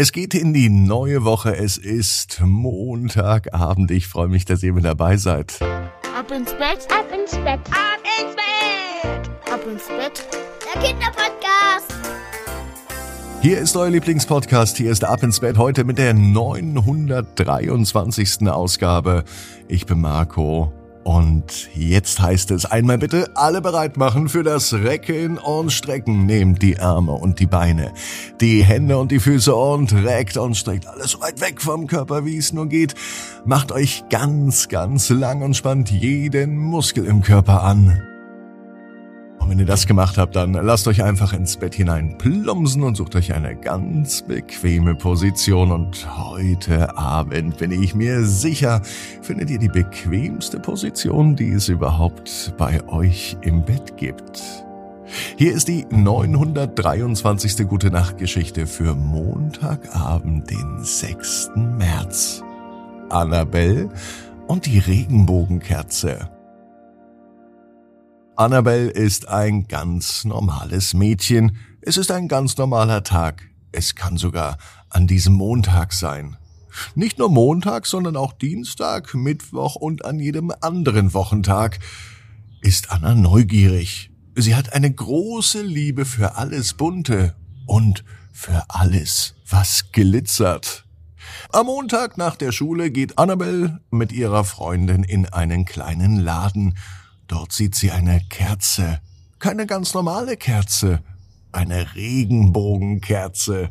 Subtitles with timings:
[0.00, 1.56] Es geht in die neue Woche.
[1.56, 3.90] Es ist Montagabend.
[3.90, 5.60] Ich freue mich, dass ihr mit dabei seid.
[5.60, 10.24] Ab ins Bett, ab ins Bett, ab ins Bett, ab ins Bett.
[10.72, 11.92] Der Kinderpodcast.
[13.42, 14.76] Hier ist euer Lieblingspodcast.
[14.76, 18.48] Hier ist Ab ins Bett heute mit der 923.
[18.48, 19.24] Ausgabe.
[19.66, 20.72] Ich bin Marco
[21.04, 26.26] und jetzt heißt es einmal bitte alle bereit machen für das Recken und Strecken.
[26.26, 27.92] Nehmt die Arme und die Beine,
[28.40, 32.24] die Hände und die Füße und reckt und streckt alles so weit weg vom Körper,
[32.24, 32.94] wie es nur geht.
[33.44, 38.02] Macht euch ganz, ganz lang und spannt jeden Muskel im Körper an.
[39.48, 43.16] Wenn ihr das gemacht habt, dann lasst euch einfach ins Bett hinein plumpsen und sucht
[43.16, 45.72] euch eine ganz bequeme Position.
[45.72, 48.82] Und heute Abend bin ich mir sicher,
[49.22, 54.42] findet ihr die bequemste Position, die es überhaupt bei euch im Bett gibt.
[55.36, 57.66] Hier ist die 923.
[57.66, 61.52] Gute Nacht Geschichte für Montagabend, den 6.
[61.56, 62.44] März.
[63.08, 63.88] Annabelle
[64.46, 66.28] und die Regenbogenkerze.
[68.38, 71.56] Annabelle ist ein ganz normales Mädchen.
[71.80, 73.42] Es ist ein ganz normaler Tag.
[73.72, 74.58] Es kann sogar
[74.90, 76.36] an diesem Montag sein.
[76.94, 81.80] Nicht nur Montag, sondern auch Dienstag, Mittwoch und an jedem anderen Wochentag
[82.60, 84.12] ist Anna neugierig.
[84.36, 87.34] Sie hat eine große Liebe für alles Bunte
[87.66, 90.84] und für alles, was glitzert.
[91.50, 96.74] Am Montag nach der Schule geht Annabelle mit ihrer Freundin in einen kleinen Laden
[97.28, 99.00] Dort sieht sie eine Kerze.
[99.38, 101.02] Keine ganz normale Kerze.
[101.52, 103.70] Eine Regenbogenkerze.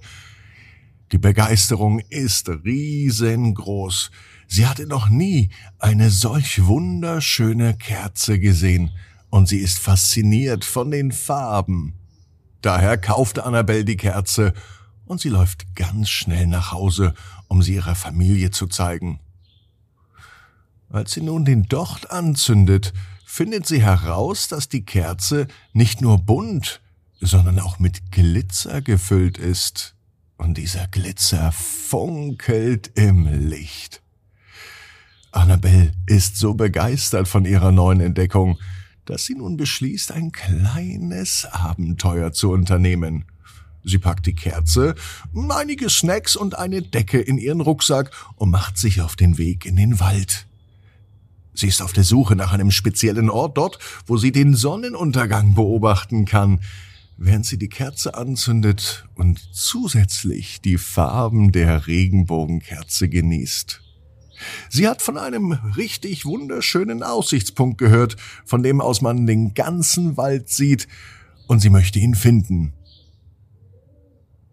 [1.11, 4.11] Die Begeisterung ist riesengroß.
[4.47, 8.91] Sie hatte noch nie eine solch wunderschöne Kerze gesehen
[9.30, 11.95] und sie ist fasziniert von den Farben.
[12.61, 14.53] Daher kaufte Annabelle die Kerze
[15.05, 17.13] und sie läuft ganz schnell nach Hause,
[17.47, 19.19] um sie ihrer Familie zu zeigen.
[20.89, 22.94] Als sie nun den Docht anzündet,
[23.30, 26.81] findet sie heraus, dass die Kerze nicht nur bunt,
[27.19, 29.96] sondern auch mit Glitzer gefüllt ist.
[30.38, 34.01] Und dieser Glitzer funkelt im Licht.
[35.31, 38.57] Annabelle ist so begeistert von ihrer neuen Entdeckung,
[39.03, 43.25] dass sie nun beschließt, ein kleines Abenteuer zu unternehmen.
[43.84, 44.96] Sie packt die Kerze,
[45.50, 49.75] einige Snacks und eine Decke in ihren Rucksack und macht sich auf den Weg in
[49.75, 50.47] den Wald.
[51.57, 56.25] Sie ist auf der Suche nach einem speziellen Ort dort, wo sie den Sonnenuntergang beobachten
[56.25, 56.59] kann,
[57.18, 63.81] während sie die Kerze anzündet und zusätzlich die Farben der Regenbogenkerze genießt.
[64.69, 70.50] Sie hat von einem richtig wunderschönen Aussichtspunkt gehört, von dem aus man den ganzen Wald
[70.50, 70.88] sieht,
[71.47, 72.74] und sie möchte ihn finden.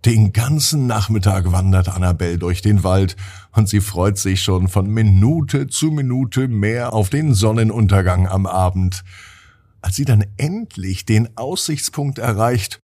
[0.04, 3.16] Den ganzen Nachmittag wandert Annabelle durch den Wald
[3.52, 9.02] und sie freut sich schon von Minute zu Minute mehr auf den Sonnenuntergang am Abend.
[9.80, 12.80] Als sie dann endlich den Aussichtspunkt erreicht,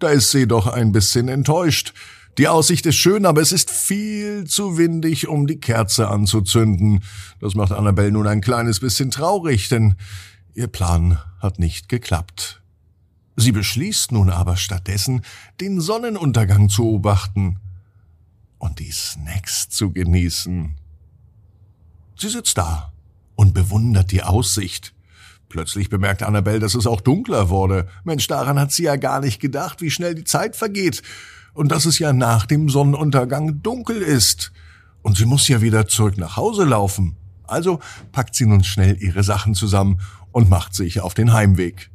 [0.00, 1.94] da ist sie doch ein bisschen enttäuscht.
[2.38, 7.04] Die Aussicht ist schön, aber es ist viel zu windig, um die Kerze anzuzünden.
[7.38, 9.94] Das macht Annabelle nun ein kleines bisschen traurig, denn
[10.54, 12.53] ihr Plan hat nicht geklappt.
[13.36, 15.22] Sie beschließt nun aber stattdessen,
[15.60, 17.58] den Sonnenuntergang zu beobachten
[18.58, 20.76] und die Snacks zu genießen.
[22.16, 22.92] Sie sitzt da
[23.34, 24.94] und bewundert die Aussicht.
[25.48, 27.88] Plötzlich bemerkt Annabelle, dass es auch dunkler wurde.
[28.04, 31.02] Mensch, daran hat sie ja gar nicht gedacht, wie schnell die Zeit vergeht
[31.52, 34.52] und dass es ja nach dem Sonnenuntergang dunkel ist.
[35.02, 37.16] Und sie muss ja wieder zurück nach Hause laufen.
[37.44, 37.80] Also
[38.12, 40.00] packt sie nun schnell ihre Sachen zusammen
[40.32, 41.90] und macht sich auf den Heimweg.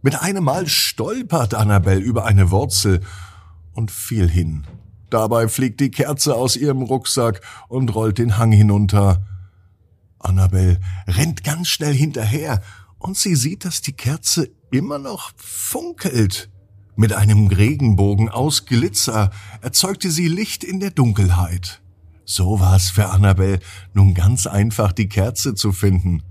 [0.00, 3.00] Mit einem Mal stolpert Annabelle über eine Wurzel
[3.72, 4.64] und fiel hin.
[5.10, 9.26] Dabei fliegt die Kerze aus ihrem Rucksack und rollt den Hang hinunter.
[10.20, 12.62] Annabelle rennt ganz schnell hinterher
[12.98, 16.48] und sie sieht, dass die Kerze immer noch funkelt.
[16.94, 19.30] Mit einem Regenbogen aus Glitzer
[19.62, 21.80] erzeugte sie Licht in der Dunkelheit.
[22.24, 23.60] So war es für Annabelle
[23.94, 26.22] nun ganz einfach, die Kerze zu finden.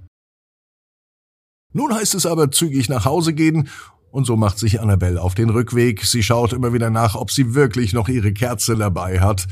[1.77, 3.69] Nun heißt es aber zügig nach Hause gehen,
[4.09, 6.03] und so macht sich Annabelle auf den Rückweg.
[6.05, 9.47] Sie schaut immer wieder nach, ob sie wirklich noch ihre Kerze dabei hat.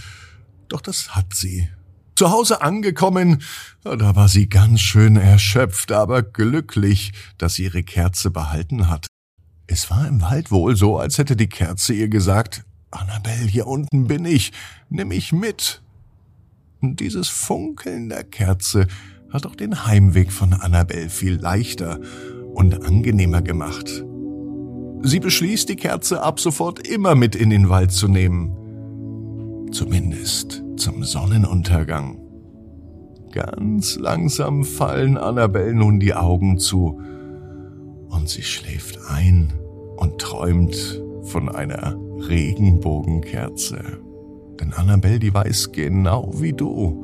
[0.68, 1.70] Doch das hat sie.
[2.16, 3.44] Zu Hause angekommen,
[3.84, 9.06] da war sie ganz schön erschöpft, aber glücklich, dass sie ihre Kerze behalten hat.
[9.68, 14.08] Es war im Wald wohl so, als hätte die Kerze ihr gesagt, Annabelle, hier unten
[14.08, 14.52] bin ich,
[14.90, 15.84] nimm mich mit.
[16.82, 18.88] Und dieses Funkeln der Kerze
[19.36, 22.00] hat auch den Heimweg von Annabelle viel leichter
[22.54, 24.04] und angenehmer gemacht.
[25.04, 28.52] Sie beschließt, die Kerze ab sofort immer mit in den Wald zu nehmen.
[29.72, 32.18] Zumindest zum Sonnenuntergang.
[33.32, 37.02] Ganz langsam fallen Annabelle nun die Augen zu
[38.10, 39.54] und sie schläft ein
[39.98, 41.98] und träumt von einer
[42.30, 44.00] Regenbogenkerze.
[44.60, 47.04] Denn Annabelle, die weiß genau wie du,